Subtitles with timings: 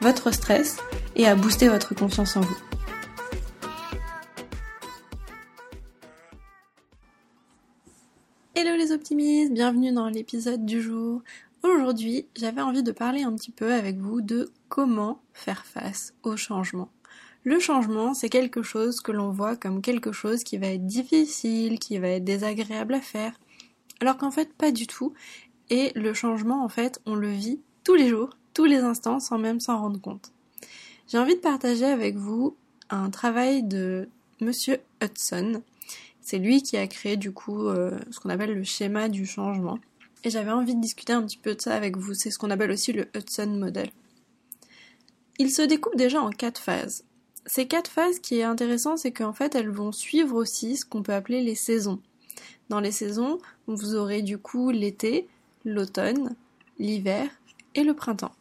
[0.00, 0.78] votre stress
[1.14, 2.56] et à booster votre confiance en vous.
[8.54, 11.22] Hello les optimistes, bienvenue dans l'épisode du jour.
[11.62, 16.36] Aujourd'hui, j'avais envie de parler un petit peu avec vous de comment faire face au
[16.36, 16.88] changement.
[17.44, 21.78] Le changement, c'est quelque chose que l'on voit comme quelque chose qui va être difficile,
[21.78, 23.32] qui va être désagréable à faire,
[24.00, 25.14] alors qu'en fait pas du tout,
[25.68, 29.38] et le changement, en fait, on le vit tous les jours, tous les instants, sans
[29.38, 30.32] même s'en rendre compte.
[31.08, 32.56] J'ai envie de partager avec vous
[32.88, 34.08] un travail de
[34.40, 35.62] Monsieur Hudson.
[36.20, 39.78] C'est lui qui a créé du coup euh, ce qu'on appelle le schéma du changement.
[40.22, 42.14] Et j'avais envie de discuter un petit peu de ça avec vous.
[42.14, 43.90] C'est ce qu'on appelle aussi le Hudson Model.
[45.38, 47.04] Il se découpe déjà en quatre phases.
[47.46, 51.02] Ces quatre phases, qui est intéressant, c'est qu'en fait, elles vont suivre aussi ce qu'on
[51.02, 52.00] peut appeler les saisons.
[52.68, 55.26] Dans les saisons, vous aurez du coup l'été,
[55.64, 56.36] l'automne,
[56.78, 57.28] l'hiver
[57.74, 58.32] et le printemps.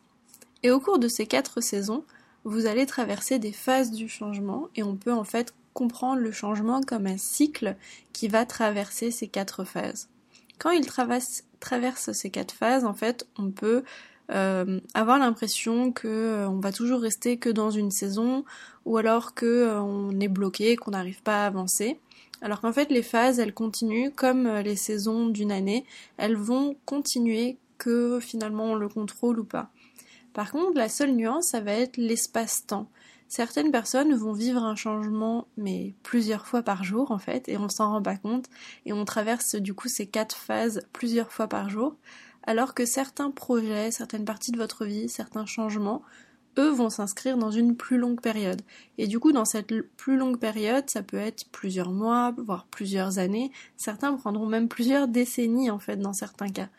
[0.63, 2.03] Et au cours de ces quatre saisons,
[2.43, 6.81] vous allez traverser des phases du changement et on peut en fait comprendre le changement
[6.81, 7.75] comme un cycle
[8.13, 10.09] qui va traverser ces quatre phases.
[10.57, 13.83] Quand il traverse, ces quatre phases, en fait, on peut
[14.31, 18.43] euh, avoir l'impression que euh, va toujours rester que dans une saison
[18.85, 21.97] ou alors que euh, est bloqué, qu'on n'arrive pas à avancer.
[22.41, 25.85] Alors qu'en fait, les phases, elles continuent comme les saisons d'une année.
[26.17, 29.69] Elles vont continuer que finalement on le contrôle ou pas.
[30.33, 32.89] Par contre, la seule nuance, ça va être l'espace-temps.
[33.27, 37.69] Certaines personnes vont vivre un changement, mais plusieurs fois par jour en fait, et on
[37.69, 38.47] s'en rend pas compte,
[38.85, 41.95] et on traverse du coup ces quatre phases plusieurs fois par jour,
[42.43, 46.01] alors que certains projets, certaines parties de votre vie, certains changements
[46.57, 48.61] eux vont s'inscrire dans une plus longue période.
[48.97, 53.17] Et du coup, dans cette plus longue période, ça peut être plusieurs mois, voire plusieurs
[53.19, 53.51] années.
[53.77, 56.69] Certains prendront même plusieurs décennies, en fait, dans certains cas.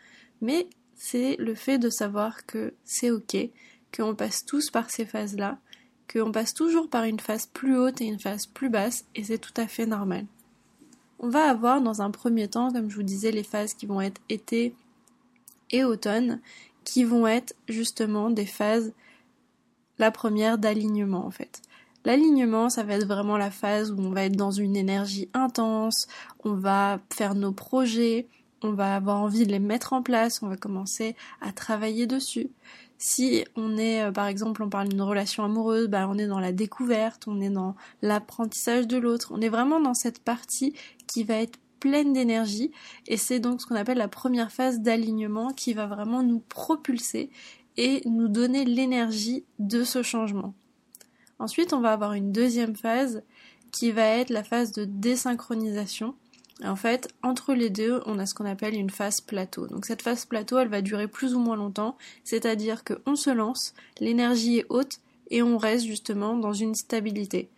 [0.41, 0.67] Mais
[1.03, 3.35] c'est le fait de savoir que c'est ok,
[3.91, 5.57] qu'on passe tous par ces phases-là,
[6.13, 9.39] qu'on passe toujours par une phase plus haute et une phase plus basse, et c'est
[9.39, 10.27] tout à fait normal.
[11.17, 13.99] On va avoir dans un premier temps, comme je vous disais, les phases qui vont
[13.99, 14.75] être été
[15.71, 16.39] et automne,
[16.83, 18.93] qui vont être justement des phases
[19.97, 21.63] la première d'alignement en fait.
[22.05, 26.07] L'alignement, ça va être vraiment la phase où on va être dans une énergie intense,
[26.43, 28.27] on va faire nos projets,
[28.63, 32.49] on va avoir envie de les mettre en place, on va commencer à travailler dessus.
[32.97, 36.39] Si on est, euh, par exemple, on parle d'une relation amoureuse, bah, on est dans
[36.39, 40.75] la découverte, on est dans l'apprentissage de l'autre, on est vraiment dans cette partie
[41.07, 42.71] qui va être pleine d'énergie
[43.07, 47.31] et c'est donc ce qu'on appelle la première phase d'alignement qui va vraiment nous propulser
[47.75, 50.53] et nous donner l'énergie de ce changement.
[51.39, 53.23] Ensuite, on va avoir une deuxième phase
[53.71, 56.13] qui va être la phase de désynchronisation.
[56.63, 59.67] En fait, entre les deux, on a ce qu'on appelle une phase plateau.
[59.67, 63.73] Donc cette phase plateau, elle va durer plus ou moins longtemps, c'est-à-dire qu'on se lance,
[63.99, 64.99] l'énergie est haute
[65.29, 67.49] et on reste justement dans une stabilité.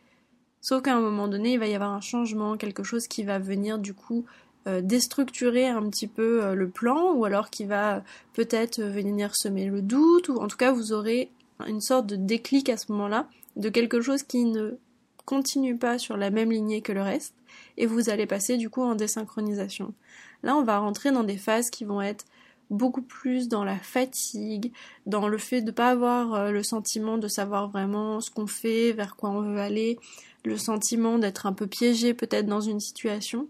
[0.62, 3.40] Sauf qu'à un moment donné, il va y avoir un changement, quelque chose qui va
[3.40, 4.26] venir du coup
[4.66, 9.66] euh, déstructurer un petit peu euh, le plan ou alors qui va peut-être venir semer
[9.66, 11.30] le doute ou en tout cas vous aurez
[11.68, 13.28] une sorte de déclic à ce moment-là
[13.58, 14.78] de quelque chose qui ne
[15.26, 17.36] continue pas sur la même lignée que le reste
[17.78, 19.94] et vous allez passer du coup en désynchronisation.
[20.44, 22.26] Là on va rentrer dans des phases qui vont être
[22.70, 24.72] beaucoup plus dans la fatigue,
[25.06, 28.48] dans le fait de ne pas avoir euh, le sentiment de savoir vraiment ce qu'on
[28.48, 30.00] fait, vers quoi on veut aller,
[30.44, 33.48] le sentiment d'être un peu piégé peut-être dans une situation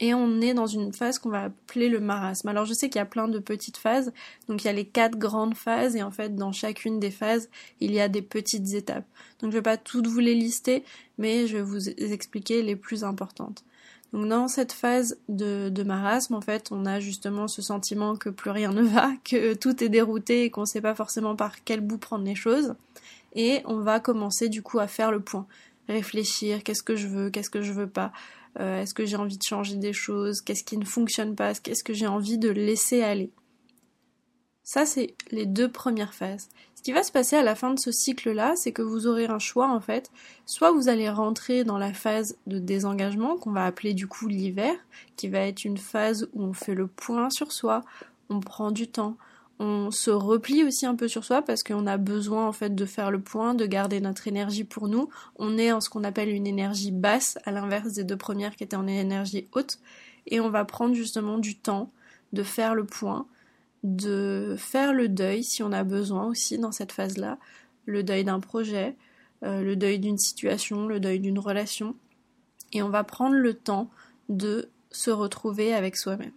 [0.00, 2.48] et on est dans une phase qu'on va appeler le marasme.
[2.48, 4.12] Alors je sais qu'il y a plein de petites phases,
[4.48, 7.48] donc il y a les quatre grandes phases et en fait dans chacune des phases
[7.80, 9.06] il y a des petites étapes.
[9.40, 10.84] Donc je vais pas toutes vous les lister,
[11.18, 13.64] mais je vais vous expliquer les plus importantes.
[14.12, 18.28] Donc dans cette phase de, de marasme, en fait, on a justement ce sentiment que
[18.28, 21.64] plus rien ne va, que tout est dérouté et qu'on ne sait pas forcément par
[21.64, 22.74] quel bout prendre les choses.
[23.34, 25.46] Et on va commencer du coup à faire le point,
[25.88, 28.12] réfléchir, qu'est-ce que je veux, qu'est-ce que je veux pas,
[28.60, 30.40] euh, est-ce que j'ai envie de changer des choses?
[30.40, 31.54] Qu'est-ce qui ne fonctionne pas?
[31.54, 33.30] Qu'est-ce que j'ai envie de laisser aller?
[34.62, 36.48] Ça, c'est les deux premières phases.
[36.74, 39.26] Ce qui va se passer à la fin de ce cycle-là, c'est que vous aurez
[39.26, 40.10] un choix en fait.
[40.46, 44.74] Soit vous allez rentrer dans la phase de désengagement, qu'on va appeler du coup l'hiver,
[45.16, 47.82] qui va être une phase où on fait le point sur soi,
[48.30, 49.16] on prend du temps,
[49.60, 52.86] on se replie aussi un peu sur soi parce qu'on a besoin en fait de
[52.86, 55.08] faire le point, de garder notre énergie pour nous.
[55.36, 58.64] On est en ce qu'on appelle une énergie basse, à l'inverse des deux premières qui
[58.64, 59.78] étaient en énergie haute,
[60.26, 61.92] et on va prendre justement du temps
[62.32, 63.26] de faire le point,
[63.84, 67.38] de faire le deuil si on a besoin aussi dans cette phase-là,
[67.86, 68.96] le deuil d'un projet,
[69.44, 71.94] euh, le deuil d'une situation, le deuil d'une relation,
[72.72, 73.90] et on va prendre le temps
[74.28, 76.32] de se retrouver avec soi-même.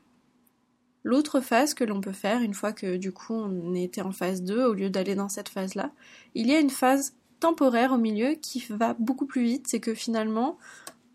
[1.04, 4.44] L'autre phase que l'on peut faire, une fois que du coup on était en phase
[4.44, 5.92] 2, au lieu d'aller dans cette phase-là,
[6.36, 9.94] il y a une phase temporaire au milieu qui va beaucoup plus vite, c'est que
[9.94, 10.58] finalement,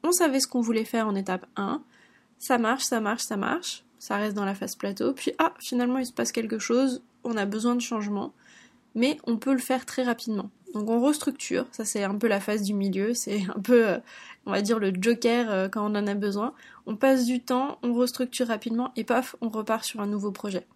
[0.03, 1.83] on savait ce qu'on voulait faire en étape 1,
[2.39, 5.99] ça marche, ça marche, ça marche, ça reste dans la phase plateau, puis ah, finalement
[5.99, 8.33] il se passe quelque chose, on a besoin de changement,
[8.95, 10.51] mais on peut le faire très rapidement.
[10.73, 13.99] Donc on restructure, ça c'est un peu la phase du milieu, c'est un peu, euh,
[14.47, 16.55] on va dire, le joker euh, quand on en a besoin.
[16.87, 20.67] On passe du temps, on restructure rapidement et paf, on repart sur un nouveau projet.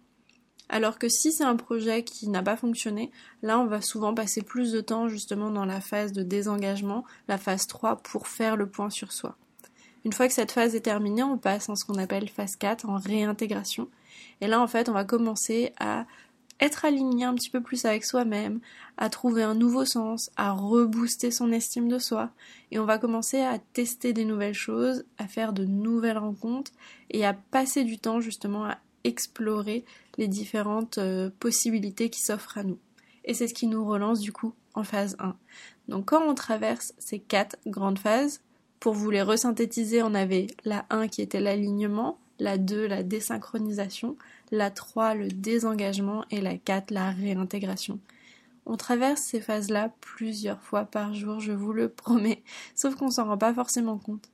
[0.69, 3.11] Alors que si c'est un projet qui n'a pas fonctionné,
[3.41, 7.37] là on va souvent passer plus de temps justement dans la phase de désengagement, la
[7.37, 9.35] phase 3, pour faire le point sur soi.
[10.05, 12.87] Une fois que cette phase est terminée, on passe en ce qu'on appelle phase 4,
[12.87, 13.89] en réintégration.
[14.41, 16.05] Et là en fait on va commencer à
[16.59, 18.59] être aligné un petit peu plus avec soi-même,
[18.97, 22.31] à trouver un nouveau sens, à rebooster son estime de soi.
[22.71, 26.71] Et on va commencer à tester des nouvelles choses, à faire de nouvelles rencontres
[27.11, 29.85] et à passer du temps justement à explorer
[30.17, 32.79] les différentes euh, possibilités qui s'offrent à nous.
[33.23, 35.35] Et c'est ce qui nous relance du coup en phase 1.
[35.87, 38.41] Donc quand on traverse ces quatre grandes phases,
[38.79, 44.17] pour vous les resynthétiser, on avait la 1 qui était l'alignement, la 2 la désynchronisation,
[44.51, 47.99] la 3 le désengagement et la 4 la réintégration.
[48.65, 52.43] On traverse ces phases-là plusieurs fois par jour, je vous le promets,
[52.75, 54.29] sauf qu'on s'en rend pas forcément compte.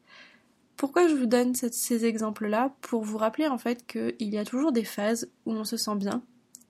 [0.76, 2.74] Pourquoi je vous donne ces exemples-là?
[2.82, 5.96] Pour vous rappeler en fait qu'il y a toujours des phases où on se sent
[5.96, 6.24] bien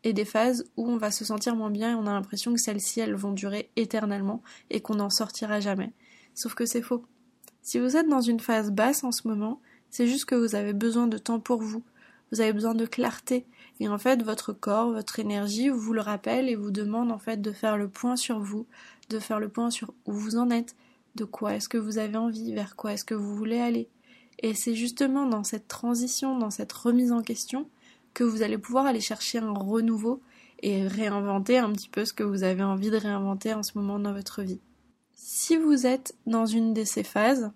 [0.04, 2.60] et des phases où on va se sentir moins bien et on a l'impression que
[2.60, 5.94] celles-ci elles vont durer éternellement et qu'on n'en sortira jamais.
[6.36, 7.06] Sauf que c'est faux.
[7.62, 9.62] Si vous êtes dans une phase basse en ce moment,
[9.94, 11.84] c'est juste que vous avez besoin de temps pour vous,
[12.32, 13.46] vous avez besoin de clarté.
[13.80, 17.44] Et en fait, votre corps, votre énergie vous le rappelle et vous demande en fait
[17.44, 18.66] de faire le point sur vous,
[19.10, 20.76] de faire le point sur où vous en êtes,
[21.14, 23.88] de quoi est-ce que vous avez envie, vers quoi est-ce que vous voulez aller.
[24.40, 27.70] Et c'est justement dans cette transition, dans cette remise en question,
[28.16, 30.24] que vous allez pouvoir aller chercher un renouveau
[30.64, 34.00] et réinventer un petit peu ce que vous avez envie de réinventer en ce moment
[34.00, 34.60] dans votre vie.
[35.14, 37.52] Si vous êtes dans une de ces phases,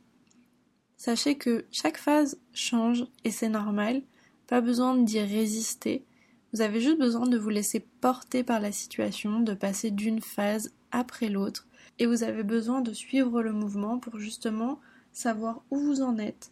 [0.98, 4.02] sachez que chaque phase change et c'est normal
[4.48, 6.06] pas besoin d'y résister.
[6.54, 10.74] Vous avez juste besoin de vous laisser porter par la situation, de passer d'une phase
[10.92, 11.68] après l'autre.
[12.00, 14.80] Et vous avez besoin de suivre le mouvement pour justement
[15.12, 16.52] savoir où vous en êtes,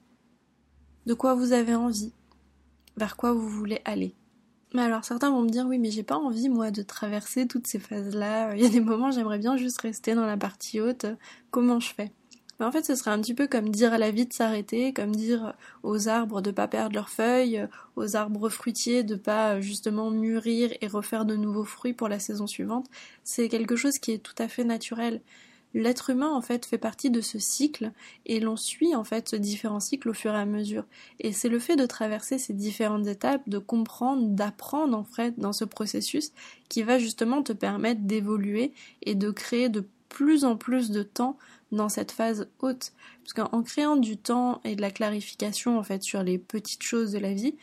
[1.06, 2.12] de quoi vous avez envie,
[2.98, 4.14] vers quoi vous voulez aller.
[4.74, 7.68] Mais alors certains vont me dire oui mais j'ai pas envie moi de traverser toutes
[7.68, 8.56] ces phases-là.
[8.56, 11.06] Il y a des moments j'aimerais bien juste rester dans la partie haute.
[11.52, 12.12] Comment je fais?
[12.60, 14.94] Mais en fait, ce serait un petit peu comme dire à la vie de s'arrêter,
[14.94, 15.54] comme dire
[15.84, 20.88] aux arbres de pas perdre leurs feuilles, aux arbres fruitiers de pas justement mûrir et
[20.88, 22.88] refaire de nouveaux fruits pour la saison suivante.
[23.24, 25.22] C'est quelque chose qui est tout à fait naturel.
[25.74, 27.92] L'être humain en fait fait partie de ce cycle
[28.26, 30.86] et l'on suit en fait ce différent cycle au fur et à mesure.
[31.20, 35.52] Et c'est le fait de traverser ces différentes étapes, de comprendre, d'apprendre en fait dans
[35.52, 36.32] ce processus
[36.70, 38.72] qui va justement te permettre d'évoluer
[39.02, 41.38] et de créer de plus en plus de temps
[41.76, 42.94] dans cette phase haute.
[43.24, 47.12] Parce qu'en créant du temps et de la clarification en fait sur les petites choses
[47.12, 47.56] de la vie,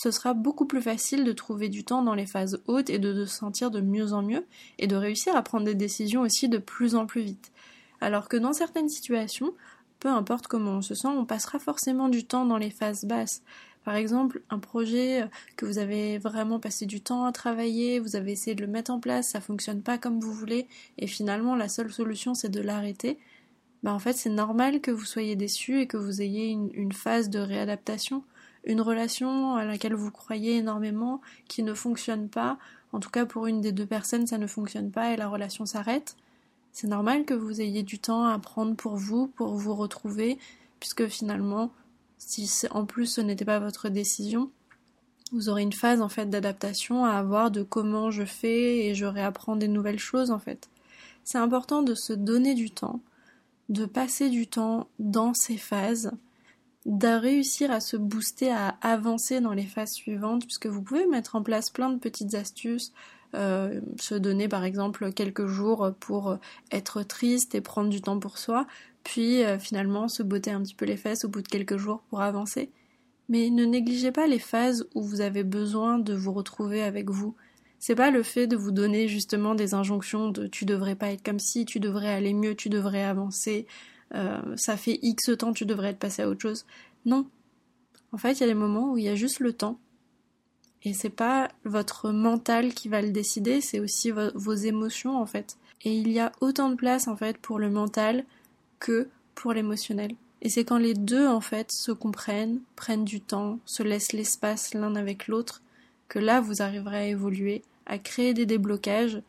[0.00, 3.26] ce sera beaucoup plus facile de trouver du temps dans les phases hautes et de,
[3.26, 4.46] se sentir de mieux en mieux
[4.78, 7.52] et de réussir à prendre des décisions aussi de plus en plus vite.
[8.00, 9.52] Alors que dans certaines situations,
[9.98, 13.42] peu importe comment on se sent, on passera forcément du temps dans les phases basses.
[13.84, 18.32] Par exemple, un projet que vous avez vraiment passé du temps à travailler, vous avez
[18.32, 21.68] essayé de le mettre en place, ça fonctionne pas comme vous voulez, et finalement la
[21.68, 23.18] seule solution c'est de l'arrêter
[23.82, 26.92] bah en fait c'est normal que vous soyez déçu et que vous ayez une, une,
[26.92, 28.24] phase de réadaptation,
[28.64, 32.58] une relation à laquelle vous croyez énormément qui ne fonctionne pas,
[32.92, 35.66] en tout cas pour une des deux personnes ça ne fonctionne pas et la relation
[35.66, 36.16] s'arrête.
[36.72, 40.38] C'est normal que vous ayez du temps à prendre pour vous, pour vous retrouver,
[40.78, 41.72] puisque finalement,
[42.18, 44.50] si en plus ce n'était pas votre décision,
[45.32, 49.06] vous aurez une phase en fait d'adaptation à avoir de comment je fais et je
[49.06, 50.68] réapprends des nouvelles choses en fait.
[51.24, 53.00] C'est important de se donner du temps,
[53.70, 56.12] de passer du temps dans ces phases,
[56.86, 61.36] de réussir à se booster, à avancer dans les phases suivantes, puisque vous pouvez mettre
[61.36, 62.92] en place plein de petites astuces,
[63.34, 66.36] euh, se donner par exemple quelques jours pour
[66.72, 68.66] être triste et prendre du temps pour soi,
[69.04, 72.02] puis euh, finalement se botter un petit peu les fesses au bout de quelques jours
[72.10, 72.70] pour avancer.
[73.28, 77.36] Mais ne négligez pas les phases où vous avez besoin de vous retrouver avec vous.
[77.80, 81.24] C'est pas le fait de vous donner justement des injonctions de tu devrais pas être
[81.24, 83.66] comme si, tu devrais aller mieux, tu devrais avancer,
[84.14, 86.66] euh, ça fait X temps, tu devrais être passé à autre chose.
[87.06, 87.26] Non.
[88.12, 89.78] En fait, il y a des moments où il y a juste le temps.
[90.82, 95.56] Et c'est pas votre mental qui va le décider, c'est aussi vos émotions en fait.
[95.82, 98.24] Et il y a autant de place en fait pour le mental
[98.78, 100.14] que pour l'émotionnel.
[100.42, 104.72] Et c'est quand les deux en fait se comprennent, prennent du temps, se laissent l'espace
[104.72, 105.62] l'un avec l'autre,
[106.10, 109.22] que là vous arriverez à évoluer, à créer des déblocages.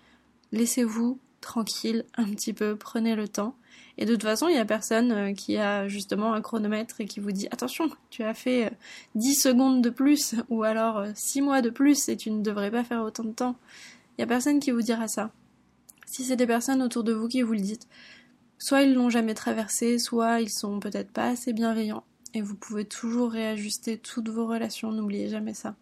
[0.52, 3.56] Laissez-vous tranquille un petit peu, prenez le temps.
[3.98, 7.06] Et de toute façon, il n'y a personne euh, qui a justement un chronomètre et
[7.06, 8.74] qui vous dit attention, tu as fait
[9.16, 12.42] 10 euh, secondes de plus ou alors 6 euh, mois de plus et tu ne
[12.42, 13.56] devrais pas faire autant de temps.
[14.12, 15.32] Il n'y a personne qui vous dira ça.
[16.08, 17.88] Si c'est des personnes autour de vous qui vous le disent,
[18.58, 22.04] soit ils l'ont jamais traversé, soit ils sont peut-être pas assez bienveillants.
[22.34, 25.76] Et vous pouvez toujours réajuster toutes vos relations, n'oubliez jamais ça.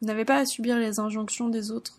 [0.00, 1.98] Vous n'avez pas à subir les injonctions des autres.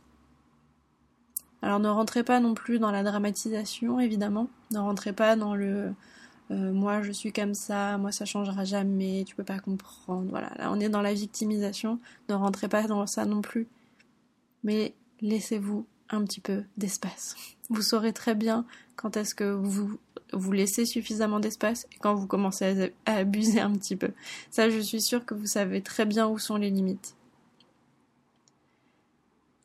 [1.62, 4.48] Alors ne rentrez pas non plus dans la dramatisation, évidemment.
[4.72, 5.94] Ne rentrez pas dans le
[6.50, 10.28] euh, moi je suis comme ça, moi ça changera jamais, tu peux pas comprendre.
[10.30, 12.00] Voilà, là on est dans la victimisation.
[12.30, 13.68] Ne rentrez pas dans ça non plus.
[14.64, 17.36] Mais laissez-vous un petit peu d'espace.
[17.70, 18.66] Vous saurez très bien
[18.96, 19.98] quand est-ce que vous
[20.34, 24.12] vous laissez suffisamment d'espace et quand vous commencez à, abuser un petit peu.
[24.50, 27.16] Ça, je suis sûre que vous savez très bien où sont les limites.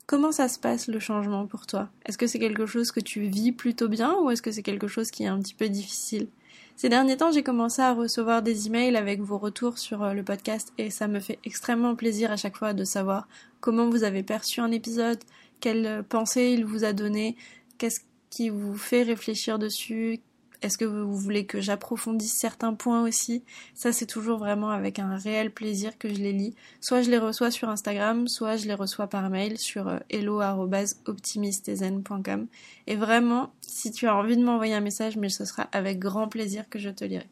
[0.06, 1.88] Comment ça se passe le changement pour toi?
[2.04, 4.86] Est-ce que c'est quelque chose que tu vis plutôt bien ou est-ce que c'est quelque
[4.86, 6.28] chose qui est un petit peu difficile?
[6.76, 10.22] Ces derniers temps, j'ai commencé à recevoir des emails avec vos retours sur euh, le
[10.22, 13.26] podcast et ça me fait extrêmement plaisir à chaque fois de savoir
[13.60, 15.18] comment vous avez perçu un épisode,
[15.58, 17.34] quelle pensée il vous a donné,
[17.78, 20.20] qu'est-ce qui vous fait réfléchir dessus,
[20.62, 23.42] est-ce que vous voulez que j'approfondisse certains points aussi?
[23.74, 26.54] Ça, c'est toujours vraiment avec un réel plaisir que je les lis.
[26.80, 32.46] Soit je les reçois sur Instagram, soit je les reçois par mail sur euh, hello.optimistezen.com.
[32.86, 36.28] Et vraiment, si tu as envie de m'envoyer un message, mais ce sera avec grand
[36.28, 37.26] plaisir que je te lirai.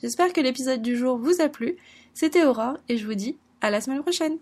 [0.00, 1.76] J'espère que l'épisode du jour vous a plu.
[2.14, 4.38] C'était Aurore et je vous dis à la semaine prochaine.